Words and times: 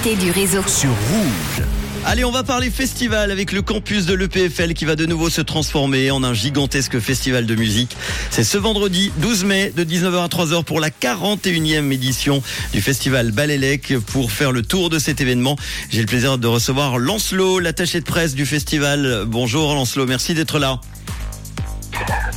l'invité 0.00 0.16
du 0.16 0.30
réseau. 0.30 0.62
sur 0.66 0.90
Rouge. 0.90 1.66
Allez, 2.06 2.24
on 2.24 2.30
va 2.30 2.42
parler 2.42 2.70
festival 2.70 3.30
avec 3.30 3.52
le 3.52 3.60
campus 3.60 4.06
de 4.06 4.14
l'EPFL 4.14 4.72
qui 4.72 4.84
va 4.84 4.96
de 4.96 5.04
nouveau 5.04 5.28
se 5.28 5.40
transformer 5.40 6.10
en 6.10 6.24
un 6.24 6.32
gigantesque 6.32 6.98
festival 6.98 7.44
de 7.44 7.54
musique. 7.54 7.96
C'est 8.30 8.44
ce 8.44 8.56
vendredi 8.56 9.12
12 9.18 9.44
mai 9.44 9.72
de 9.76 9.84
19h 9.84 10.24
à 10.24 10.28
3h 10.28 10.64
pour 10.64 10.80
la 10.80 10.90
41e 10.90 11.92
édition 11.92 12.42
du 12.72 12.80
festival 12.80 13.32
Balélec. 13.32 13.94
Pour 14.06 14.32
faire 14.32 14.52
le 14.52 14.62
tour 14.62 14.88
de 14.90 14.98
cet 14.98 15.20
événement, 15.20 15.56
j'ai 15.90 16.00
le 16.00 16.06
plaisir 16.06 16.38
de 16.38 16.46
recevoir 16.46 16.98
Lancelot, 16.98 17.58
l'attaché 17.58 18.00
de 18.00 18.06
presse 18.06 18.34
du 18.34 18.46
festival. 18.46 19.24
Bonjour 19.26 19.74
Lancelot, 19.74 20.06
merci 20.06 20.34
d'être 20.34 20.58
là. 20.58 20.80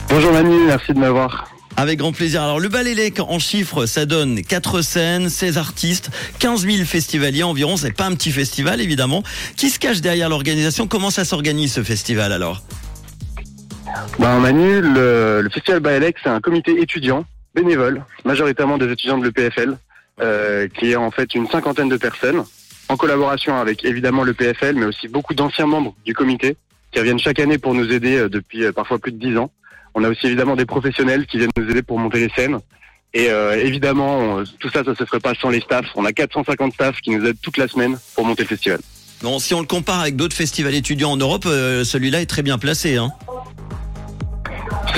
Bonjour 0.09 0.33
Manu, 0.33 0.65
merci 0.67 0.93
de 0.93 0.99
m'avoir. 0.99 1.52
Avec 1.75 1.99
grand 1.99 2.11
plaisir. 2.11 2.43
Alors 2.43 2.59
le 2.59 2.69
Balélec 2.69 3.19
en 3.19 3.39
chiffres, 3.39 3.85
ça 3.85 4.05
donne 4.05 4.41
4 4.41 4.81
scènes, 4.81 5.29
16 5.29 5.57
artistes, 5.57 6.11
15 6.39 6.65
000 6.65 6.85
festivaliers 6.85 7.43
environ. 7.43 7.77
C'est 7.77 7.91
pas 7.91 8.05
un 8.05 8.13
petit 8.13 8.31
festival 8.31 8.79
évidemment. 8.79 9.23
Qui 9.57 9.69
se 9.69 9.79
cache 9.79 10.01
derrière 10.01 10.29
l'organisation? 10.29 10.87
Comment 10.87 11.09
ça 11.09 11.25
s'organise 11.25 11.73
ce 11.73 11.83
festival 11.83 12.31
alors? 12.31 12.61
Ben 14.19 14.39
Manu, 14.39 14.81
le, 14.81 15.41
le 15.41 15.49
Festival 15.49 15.79
Baelec, 15.79 16.17
c'est 16.23 16.29
un 16.29 16.41
comité 16.41 16.79
étudiant, 16.81 17.25
bénévole, 17.55 18.03
majoritairement 18.25 18.77
des 18.77 18.91
étudiants 18.91 19.17
de 19.17 19.25
l'EPFL, 19.25 19.77
euh, 20.21 20.67
qui 20.67 20.91
est 20.91 20.95
en 20.95 21.11
fait 21.11 21.33
une 21.35 21.47
cinquantaine 21.47 21.89
de 21.89 21.97
personnes, 21.97 22.43
en 22.89 22.97
collaboration 22.97 23.57
avec 23.57 23.83
évidemment 23.85 24.23
l'EPFL, 24.23 24.75
mais 24.75 24.85
aussi 24.85 25.07
beaucoup 25.07 25.33
d'anciens 25.33 25.65
membres 25.65 25.95
du 26.05 26.13
comité, 26.13 26.57
qui 26.91 26.99
reviennent 26.99 27.19
chaque 27.19 27.39
année 27.39 27.57
pour 27.57 27.73
nous 27.73 27.91
aider 27.91 28.17
euh, 28.17 28.29
depuis 28.29 28.63
euh, 28.63 28.71
parfois 28.71 28.99
plus 28.99 29.11
de 29.11 29.17
10 29.17 29.37
ans. 29.37 29.51
On 29.95 30.03
a 30.03 30.09
aussi 30.09 30.27
évidemment 30.27 30.55
des 30.55 30.65
professionnels 30.65 31.25
qui 31.25 31.37
viennent 31.37 31.51
nous 31.57 31.69
aider 31.69 31.83
pour 31.83 31.99
monter 31.99 32.19
les 32.19 32.29
scènes. 32.35 32.57
Et 33.13 33.29
euh, 33.29 33.59
évidemment, 33.59 34.43
tout 34.59 34.69
ça, 34.69 34.83
ça 34.83 34.95
se 34.95 35.05
ferait 35.05 35.19
pas 35.19 35.33
sans 35.39 35.49
les 35.49 35.61
staffs. 35.61 35.85
On 35.95 36.05
a 36.05 36.13
450 36.13 36.73
staffs 36.73 36.99
qui 37.01 37.11
nous 37.11 37.23
aident 37.25 37.39
toute 37.41 37.57
la 37.57 37.67
semaine 37.67 37.97
pour 38.15 38.25
monter 38.25 38.43
le 38.43 38.47
festival. 38.47 38.79
Non, 39.23 39.39
si 39.39 39.53
on 39.53 39.61
le 39.61 39.67
compare 39.67 40.01
avec 40.01 40.15
d'autres 40.15 40.35
festivals 40.35 40.75
étudiants 40.75 41.11
en 41.11 41.17
Europe, 41.17 41.45
euh, 41.45 41.83
celui-là 41.85 42.21
est 42.21 42.25
très 42.25 42.41
bien 42.41 42.57
placé. 42.57 42.97
Hein. 42.97 43.11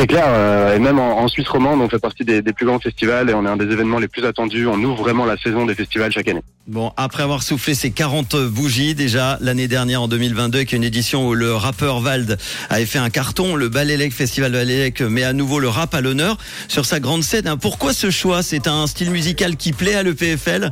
C'est 0.06 0.09
clair, 0.09 0.28
euh, 0.28 0.75
et 0.75 0.78
même 0.78 1.00
en, 1.00 1.28
Suisse 1.28 1.48
romande, 1.48 1.81
on 1.81 1.89
fait 1.89 1.98
partie 1.98 2.23
des, 2.23 2.44
plus 2.44 2.67
grands 2.67 2.78
festivals 2.80 3.28
et 3.28 3.34
on 3.34 3.44
est 3.44 3.50
un 3.50 3.58
des 3.58 3.66
événements 3.66 3.98
les 3.98 4.08
plus 4.08 4.23
attendus. 4.23 4.67
On 4.67 4.78
ouvre 4.84 5.02
vraiment 5.02 5.25
la 5.25 5.36
saison 5.36 5.66
des 5.66 5.73
festivals 5.73 6.11
chaque 6.11 6.28
année. 6.28 6.44
Bon, 6.67 6.92
après 6.95 7.23
avoir 7.23 7.42
soufflé 7.42 7.73
ses 7.73 7.89
40 7.89 8.36
bougies 8.36 8.94
déjà 8.94 9.39
l'année 9.42 9.67
dernière 9.67 10.03
en 10.03 10.08
2022, 10.08 10.59
avec 10.59 10.73
une 10.73 10.83
édition 10.83 11.28
où 11.28 11.33
le 11.33 11.56
rappeur 11.56 12.02
Vald 12.02 12.38
avait 12.70 12.86
fait 12.86 13.00
un 13.00 13.09
carton, 13.09 13.56
le 13.56 13.67
Balélec 13.67 14.14
Festival 14.14 14.52
Balélec 14.52 15.02
met 15.02 15.23
à 15.23 15.33
nouveau 15.33 15.58
le 15.58 15.70
rap 15.70 15.95
à 15.95 16.02
l'honneur 16.02 16.38
sur 16.67 16.86
sa 16.86 17.00
grande 17.00 17.23
scène. 17.23 17.48
hein. 17.48 17.58
Pourquoi 17.58 17.92
ce 17.92 18.11
choix? 18.11 18.44
C'est 18.44 18.67
un 18.67 18.86
style 18.86 19.09
musical 19.09 19.56
qui 19.56 19.73
plaît 19.73 19.95
à 19.95 20.03
l'EPFL 20.03 20.70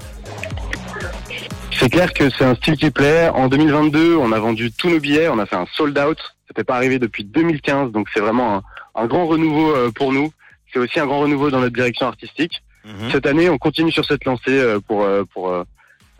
C'est 1.79 1.89
clair 1.89 2.13
que 2.13 2.29
c'est 2.29 2.45
un 2.45 2.55
style 2.55 2.77
qui 2.77 2.91
plaît. 2.91 3.29
En 3.29 3.47
2022, 3.47 4.15
on 4.15 4.31
a 4.31 4.39
vendu 4.39 4.71
tous 4.71 4.89
nos 4.89 4.99
billets, 4.99 5.27
on 5.29 5.39
a 5.39 5.45
fait 5.45 5.55
un 5.55 5.65
sold 5.73 5.97
out. 5.97 6.17
C'était 6.47 6.63
pas 6.63 6.75
arrivé 6.75 6.99
depuis 6.99 7.23
2015, 7.23 7.91
donc 7.91 8.07
c'est 8.13 8.19
vraiment 8.19 8.55
un, 8.55 8.63
un 8.95 9.07
grand 9.07 9.25
renouveau 9.27 9.75
euh, 9.75 9.91
pour 9.91 10.13
nous. 10.13 10.31
C'est 10.71 10.79
aussi 10.79 10.99
un 10.99 11.05
grand 11.05 11.19
renouveau 11.19 11.51
dans 11.51 11.59
notre 11.59 11.75
direction 11.75 12.07
artistique. 12.07 12.61
Mhm. 12.85 13.11
Cette 13.11 13.25
année, 13.25 13.49
on 13.49 13.57
continue 13.57 13.91
sur 13.91 14.05
cette 14.05 14.25
lancée 14.25 14.49
euh, 14.49 14.79
pour 14.79 15.03
euh, 15.03 15.23
pour 15.33 15.65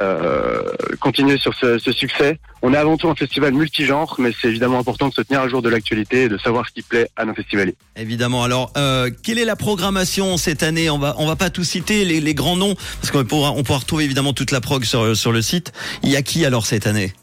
euh, 0.02 0.64
continuer 1.00 1.38
sur 1.38 1.54
ce, 1.54 1.78
ce 1.78 1.92
succès. 1.92 2.40
On 2.62 2.74
est 2.74 2.78
avant 2.78 2.98
tout 2.98 3.10
un 3.10 3.16
festival 3.16 3.54
multigenre, 3.54 4.16
mais 4.18 4.32
c'est 4.40 4.48
évidemment 4.48 4.80
important 4.80 5.10
de 5.10 5.14
se 5.14 5.22
tenir 5.22 5.42
à 5.42 5.48
jour 5.48 5.62
de 5.62 5.70
l'actualité 5.70 6.24
et 6.24 6.30
de 6.30 6.38
savoir 6.38 6.68
ce 6.68 6.74
qui 6.74 6.82
plaît 6.82 7.10
à 7.16 7.26
nos 7.26 7.34
festivaliers. 7.34 7.76
Évidemment. 7.96 8.44
Alors, 8.44 8.72
euh, 8.78 9.10
quelle 9.24 9.38
est 9.38 9.46
la 9.46 9.56
programmation 9.56 10.38
cette 10.38 10.64
année? 10.64 10.90
On 10.90 10.98
va 10.98 11.16
on 11.20 11.28
va 11.28 11.36
pas 11.36 11.50
tout 11.50 11.64
citer 11.64 12.06
les, 12.06 12.20
les 12.22 12.34
grands 12.34 12.56
noms 12.58 12.76
parce 13.02 13.12
qu'on 13.12 13.24
pourra 13.24 13.52
on 13.52 13.64
pourra 13.64 13.80
retrouver 13.80 14.06
évidemment 14.06 14.34
toute 14.34 14.52
la 14.52 14.62
prog 14.62 14.84
sur 14.84 15.16
sur 15.16 15.32
le 15.32 15.42
site. 15.42 15.74
Il 16.02 16.10
y 16.10 16.16
a 16.16 16.22
qui 16.22 16.46
alors 16.46 16.66
cette 16.66 16.88
année? 16.88 17.14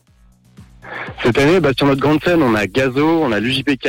Cette 1.22 1.38
année, 1.38 1.60
bah, 1.60 1.70
sur 1.76 1.86
notre 1.86 2.00
grande 2.00 2.22
scène, 2.22 2.42
on 2.42 2.54
a 2.54 2.66
Gazo, 2.66 3.22
on 3.22 3.32
a 3.32 3.40
l'UJPK. 3.40 3.88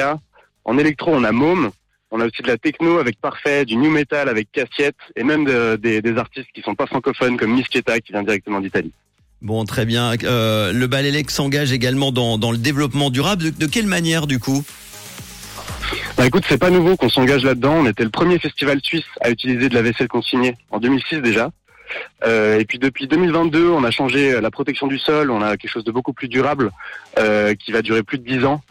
En 0.66 0.78
électro, 0.78 1.12
on 1.14 1.24
a 1.24 1.32
Môme. 1.32 1.72
On 2.12 2.20
a 2.20 2.26
aussi 2.26 2.42
de 2.42 2.48
la 2.48 2.58
techno 2.58 3.00
avec 3.00 3.20
Parfait, 3.22 3.64
du 3.66 3.78
new 3.78 3.90
metal 3.90 4.28
avec 4.30 4.52
Cassiette, 4.52 4.96
et 5.16 5.24
même 5.24 5.46
de- 5.46 5.78
des, 5.78 6.02
des 6.02 6.18
artistes 6.18 6.50
qui 6.54 6.62
sont 6.62 6.76
pas 6.76 6.86
francophones 6.88 7.38
comme 7.38 7.54
Mischeta 7.54 8.00
qui 8.02 8.12
vient 8.12 8.24
directement 8.24 8.60
d'Italie. 8.60 8.92
Bon, 9.42 9.64
très 9.66 9.86
bien. 9.86 10.14
Euh, 10.24 10.72
le 10.74 10.88
Balélec 10.88 11.32
s'engage 11.32 11.72
également 11.72 12.12
dans 12.12 12.38
dans 12.38 12.52
le 12.52 12.58
développement 12.60 13.10
durable. 13.10 13.46
De, 13.46 13.50
de 13.50 13.66
quelle 13.66 13.88
manière 13.88 14.28
du 14.28 14.38
coup? 14.40 14.64
Bah 16.18 16.28
écoute, 16.28 16.44
c'est 16.48 16.58
pas 16.60 16.70
nouveau 16.70 16.96
qu'on 16.96 17.10
s'engage 17.10 17.44
là-dedans. 17.44 17.76
On 17.80 17.86
était 17.88 18.04
le 18.04 18.10
premier 18.12 18.38
festival 18.38 18.80
suisse 18.84 19.06
à 19.22 19.30
utiliser 19.32 19.70
de 19.70 19.74
la 19.74 19.82
vaisselle 19.82 20.08
consignée 20.08 20.56
en 20.70 20.80
2006 20.80 21.22
déjà. 21.22 21.50
Euh, 22.26 22.60
et 22.60 22.66
puis 22.66 22.80
depuis 22.80 23.08
2022, 23.08 23.70
on 23.70 23.84
a 23.84 23.92
changé 23.92 24.40
la 24.40 24.52
protection 24.52 24.88
du 24.88 25.00
sol. 25.00 25.32
On 25.32 25.42
a 25.42 25.58
quelque 25.58 25.72
chose 25.72 25.84
de 25.84 25.92
beaucoup 25.92 26.14
plus 26.14 26.28
durable 26.28 26.72
euh, 27.18 27.54
qui 27.56 27.72
va 27.72 27.82
durer 27.82 28.04
plus 28.04 28.18
de 28.18 28.24
10 28.24 28.46
ans. 28.46 28.62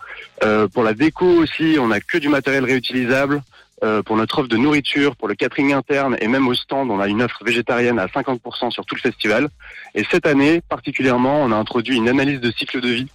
Euh, 0.42 0.68
pour 0.68 0.82
la 0.82 0.94
déco 0.94 1.26
aussi, 1.26 1.76
on 1.78 1.90
a 1.90 2.00
que 2.00 2.18
du 2.18 2.28
matériel 2.28 2.64
réutilisable. 2.64 3.42
Euh, 3.82 4.02
pour 4.02 4.16
notre 4.16 4.40
offre 4.40 4.48
de 4.48 4.58
nourriture, 4.58 5.16
pour 5.16 5.26
le 5.26 5.34
catering 5.34 5.72
interne 5.72 6.14
et 6.20 6.28
même 6.28 6.46
au 6.48 6.54
stand, 6.54 6.90
on 6.90 7.00
a 7.00 7.08
une 7.08 7.22
offre 7.22 7.42
végétarienne 7.42 7.98
à 7.98 8.08
50% 8.08 8.70
sur 8.70 8.84
tout 8.84 8.94
le 8.94 9.00
festival. 9.00 9.48
Et 9.94 10.04
cette 10.10 10.26
année, 10.26 10.60
particulièrement, 10.68 11.42
on 11.42 11.50
a 11.50 11.56
introduit 11.56 11.96
une 11.96 12.08
analyse 12.08 12.40
de 12.40 12.50
cycle 12.50 12.82
de 12.82 12.88
vie 12.88 13.08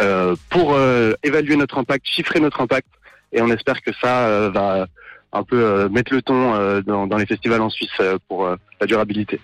euh, 0.00 0.34
pour 0.50 0.74
euh, 0.74 1.12
évaluer 1.22 1.54
notre 1.54 1.78
impact, 1.78 2.04
chiffrer 2.04 2.40
notre 2.40 2.60
impact 2.60 2.88
et 3.32 3.40
on 3.42 3.50
espère 3.50 3.80
que 3.80 3.92
ça 4.00 4.26
euh, 4.26 4.50
va 4.50 4.86
un 5.32 5.42
peu 5.42 5.62
euh, 5.62 5.88
mettre 5.88 6.12
le 6.12 6.22
ton 6.22 6.54
euh, 6.54 6.80
dans, 6.82 7.06
dans 7.06 7.16
les 7.16 7.26
festivals 7.26 7.60
en 7.60 7.70
Suisse 7.70 7.90
euh, 8.00 8.18
pour 8.28 8.46
euh, 8.46 8.56
la 8.80 8.86
durabilité. 8.86 9.40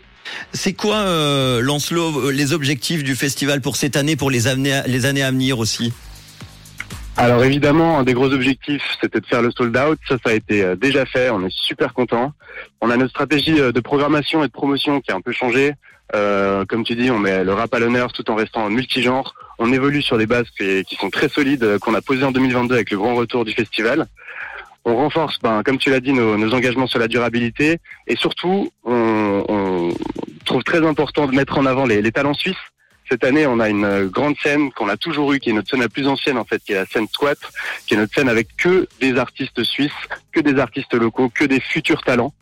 C'est 0.53 0.73
quoi, 0.73 0.97
euh, 0.97 1.61
Lancelot, 1.61 2.31
les 2.31 2.53
objectifs 2.53 3.05
du 3.05 3.15
festival 3.15 3.61
pour 3.61 3.77
cette 3.77 3.97
année, 3.97 4.17
pour 4.17 4.31
les 4.31 4.47
années, 4.47 4.81
les 4.87 5.07
années 5.07 5.23
à 5.23 5.31
venir 5.31 5.59
aussi? 5.59 5.93
Alors 7.17 7.45
évidemment, 7.45 7.99
un 7.99 8.03
des 8.03 8.15
gros 8.15 8.33
objectifs, 8.33 8.83
c'était 9.01 9.21
de 9.21 9.27
faire 9.27 9.43
le 9.43 9.51
sold 9.51 9.77
out. 9.77 9.99
Ça, 10.09 10.17
ça 10.25 10.33
a 10.33 10.35
été 10.35 10.75
déjà 10.77 11.07
fait. 11.07 11.31
On 11.31 11.47
est 11.47 11.53
super 11.53 11.95
content. 11.95 12.33
On 12.81 12.91
a 12.91 12.97
notre 12.97 13.11
stratégie 13.11 13.55
de 13.55 13.81
programmation 13.81 14.43
et 14.43 14.49
de 14.49 14.53
promotion 14.53 15.01
qui 15.01 15.13
a 15.13 15.15
un 15.15 15.21
peu 15.21 15.31
changé. 15.31 15.75
Euh, 16.15 16.65
comme 16.65 16.85
tu 16.85 16.97
dis, 16.97 17.11
on 17.11 17.19
met 17.19 17.45
le 17.45 17.53
rap 17.53 17.73
à 17.73 17.79
l'honneur 17.79 18.13
tout 18.13 18.29
en 18.31 18.35
restant 18.35 18.69
multigenre. 18.69 19.35
On 19.59 19.73
évolue 19.73 20.03
sur 20.03 20.19
des 20.19 20.27
bases 20.27 20.51
qui, 20.59 20.85
qui 20.85 20.97
sont 20.97 21.11
très 21.11 21.29
solides 21.29 21.79
qu'on 21.79 21.95
a 21.95 22.01
posées 22.01 22.25
en 22.25 22.33
2022 22.33 22.75
avec 22.75 22.91
le 22.91 22.99
grand 22.99 23.15
retour 23.15 23.45
du 23.45 23.53
festival. 23.53 24.09
On 24.85 24.97
renforce, 24.97 25.39
ben, 25.41 25.63
comme 25.63 25.79
tu 25.79 25.91
l'as 25.91 26.01
dit, 26.01 26.13
nos, 26.13 26.55
engagements 26.55 26.87
sur 26.87 26.99
la 26.99 27.09
durabilité 27.09 27.79
et 28.07 28.17
surtout, 28.17 28.71
on, 28.85 29.95
trouve 30.45 30.63
très 30.63 30.87
important 30.87 31.27
de 31.27 31.35
mettre 31.35 31.57
en 31.57 31.65
avant 31.65 31.87
les, 31.87 32.13
talents 32.13 32.35
suisses. 32.35 32.57
Cette 33.09 33.25
année, 33.25 33.47
on 33.47 33.61
a 33.61 33.69
une 33.69 34.07
grande 34.07 34.35
scène 34.43 34.71
qu'on 34.73 34.89
a 34.89 34.97
toujours 34.97 35.33
eue, 35.33 35.39
qui 35.39 35.51
est 35.51 35.53
notre 35.53 35.71
scène 35.71 35.81
la 35.81 35.89
plus 35.89 36.07
ancienne 36.07 36.39
en 36.39 36.45
fait, 36.45 36.63
qui 36.63 36.73
est 36.73 36.77
la 36.77 36.87
scène 36.87 37.07
Squat, 37.11 37.39
qui 37.87 37.95
est 37.95 37.97
notre 37.97 38.15
scène 38.15 38.29
avec 38.29 38.49
que 38.57 38.87
des 39.01 39.17
artistes 39.19 39.63
suisses, 39.63 39.93
que 40.33 40.41
des 40.41 40.59
artistes 40.59 40.95
locaux, 40.95 41.31
que 41.31 41.45
des 41.45 41.61
futurs 41.61 42.03
talents. 42.03 42.35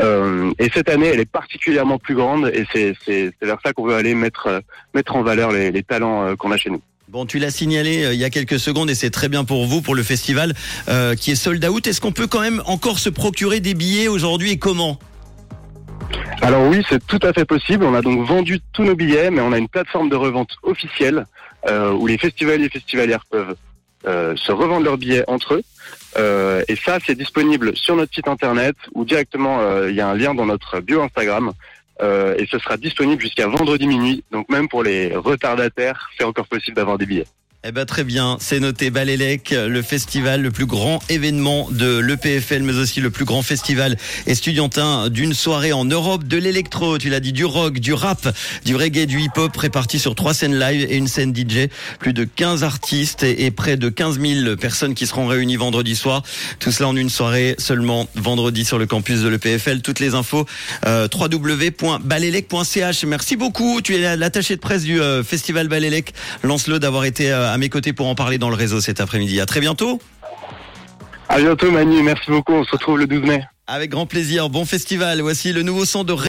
Euh, 0.00 0.52
et 0.58 0.70
cette 0.70 0.88
année, 0.88 1.06
elle 1.06 1.20
est 1.20 1.30
particulièrement 1.30 1.98
plus 1.98 2.14
grande 2.14 2.46
et 2.48 2.64
c'est 2.72 3.32
vers 3.42 3.58
ça 3.64 3.72
qu'on 3.72 3.86
veut 3.86 3.94
aller 3.94 4.14
mettre 4.14 4.62
mettre 4.94 5.14
en 5.14 5.22
valeur 5.22 5.52
les, 5.52 5.70
les 5.70 5.82
talents 5.82 6.24
euh, 6.24 6.36
qu'on 6.36 6.50
a 6.50 6.56
chez 6.56 6.70
nous. 6.70 6.82
Bon, 7.14 7.26
tu 7.26 7.38
l'as 7.38 7.52
signalé 7.52 8.02
euh, 8.02 8.12
il 8.12 8.18
y 8.18 8.24
a 8.24 8.30
quelques 8.30 8.58
secondes 8.58 8.90
et 8.90 8.96
c'est 8.96 9.10
très 9.10 9.28
bien 9.28 9.44
pour 9.44 9.66
vous, 9.66 9.80
pour 9.80 9.94
le 9.94 10.02
festival 10.02 10.52
euh, 10.88 11.14
qui 11.14 11.30
est 11.30 11.36
sold 11.36 11.64
out. 11.64 11.86
Est-ce 11.86 12.00
qu'on 12.00 12.10
peut 12.10 12.26
quand 12.26 12.40
même 12.40 12.60
encore 12.66 12.98
se 12.98 13.08
procurer 13.08 13.60
des 13.60 13.74
billets 13.74 14.08
aujourd'hui 14.08 14.50
et 14.50 14.58
comment? 14.58 14.98
Alors 16.42 16.66
oui, 16.66 16.82
c'est 16.88 17.06
tout 17.06 17.20
à 17.22 17.32
fait 17.32 17.44
possible. 17.44 17.84
On 17.84 17.94
a 17.94 18.02
donc 18.02 18.26
vendu 18.26 18.58
tous 18.72 18.82
nos 18.82 18.96
billets, 18.96 19.30
mais 19.30 19.40
on 19.42 19.52
a 19.52 19.58
une 19.58 19.68
plateforme 19.68 20.08
de 20.08 20.16
revente 20.16 20.56
officielle 20.64 21.24
euh, 21.68 21.92
où 21.92 22.08
les 22.08 22.18
festivaliers 22.18 22.64
et 22.64 22.68
festivalières 22.68 23.24
peuvent 23.30 23.54
se 24.04 24.52
revendre 24.52 24.84
leurs 24.84 24.98
billets 24.98 25.22
entre 25.28 25.54
eux. 25.54 25.62
Et 26.68 26.76
ça, 26.76 26.98
c'est 27.06 27.14
disponible 27.14 27.76
sur 27.76 27.94
notre 27.94 28.12
site 28.12 28.26
internet 28.26 28.74
ou 28.92 29.04
directement, 29.04 29.60
il 29.86 29.94
y 29.94 30.00
a 30.02 30.08
un 30.08 30.14
lien 30.14 30.34
dans 30.34 30.44
notre 30.44 30.80
bio 30.80 31.00
Instagram. 31.00 31.52
Euh, 32.02 32.34
et 32.38 32.46
ce 32.46 32.58
sera 32.58 32.76
disponible 32.76 33.22
jusqu'à 33.22 33.46
vendredi 33.46 33.86
minuit. 33.86 34.24
Donc 34.30 34.48
même 34.48 34.68
pour 34.68 34.82
les 34.82 35.14
retardataires, 35.14 36.10
c'est 36.18 36.24
encore 36.24 36.46
possible 36.46 36.76
d'avoir 36.76 36.98
des 36.98 37.06
billets. 37.06 37.26
Eh 37.66 37.72
ben 37.72 37.86
très 37.86 38.04
bien, 38.04 38.36
c'est 38.40 38.60
noté 38.60 38.90
Balélec, 38.90 39.52
le 39.52 39.80
festival, 39.80 40.42
le 40.42 40.50
plus 40.50 40.66
grand 40.66 41.00
événement 41.08 41.66
de 41.70 41.96
l'EPFL, 41.96 42.60
mais 42.60 42.74
aussi 42.74 43.00
le 43.00 43.08
plus 43.08 43.24
grand 43.24 43.40
festival 43.40 43.96
estudiantin 44.26 45.08
d'une 45.08 45.32
soirée 45.32 45.72
en 45.72 45.86
Europe, 45.86 46.24
de 46.24 46.36
l'électro, 46.36 46.98
tu 46.98 47.08
l'as 47.08 47.20
dit, 47.20 47.32
du 47.32 47.46
rock, 47.46 47.78
du 47.78 47.94
rap, 47.94 48.28
du 48.66 48.76
reggae, 48.76 49.06
du 49.06 49.18
hip-hop, 49.18 49.56
répartis 49.56 49.98
sur 49.98 50.14
trois 50.14 50.34
scènes 50.34 50.58
live 50.58 50.86
et 50.90 50.96
une 50.98 51.08
scène 51.08 51.34
DJ. 51.34 51.70
Plus 52.00 52.12
de 52.12 52.24
15 52.24 52.64
artistes 52.64 53.22
et, 53.22 53.50
près 53.50 53.78
de 53.78 53.88
15 53.88 54.20
000 54.20 54.56
personnes 54.56 54.92
qui 54.92 55.06
seront 55.06 55.26
réunies 55.26 55.56
vendredi 55.56 55.96
soir. 55.96 56.22
Tout 56.58 56.70
cela 56.70 56.90
en 56.90 56.96
une 56.96 57.08
soirée 57.08 57.54
seulement 57.56 58.06
vendredi 58.14 58.66
sur 58.66 58.78
le 58.78 58.84
campus 58.84 59.22
de 59.22 59.28
l'EPFL. 59.28 59.80
Toutes 59.80 60.00
les 60.00 60.14
infos, 60.14 60.44
euh, 60.84 61.08
www.balélec.ch. 61.10 63.04
Merci 63.04 63.36
beaucoup, 63.36 63.80
tu 63.80 63.96
es 63.96 64.16
l'attaché 64.16 64.54
de 64.54 64.60
presse 64.60 64.82
du 64.82 65.00
euh, 65.00 65.24
festival 65.24 65.68
Balélec. 65.68 66.12
Lance-le 66.42 66.78
d'avoir 66.78 67.06
été 67.06 67.32
euh, 67.32 67.53
à 67.54 67.56
mes 67.56 67.68
côtés 67.68 67.92
pour 67.92 68.08
en 68.08 68.16
parler 68.16 68.36
dans 68.36 68.50
le 68.50 68.56
réseau 68.56 68.80
cet 68.80 69.00
après-midi. 69.00 69.40
À 69.40 69.46
très 69.46 69.60
bientôt. 69.60 70.00
À 71.28 71.38
bientôt 71.38 71.70
Manu, 71.70 72.02
merci 72.02 72.28
beaucoup. 72.28 72.52
On 72.52 72.64
se 72.64 72.72
retrouve 72.72 72.98
le 72.98 73.06
12 73.06 73.22
mai. 73.22 73.44
Avec 73.68 73.90
grand 73.90 74.06
plaisir. 74.06 74.50
Bon 74.50 74.64
festival. 74.64 75.20
Voici 75.20 75.52
le 75.52 75.62
nouveau 75.62 75.84
son 75.84 76.02
de 76.02 76.12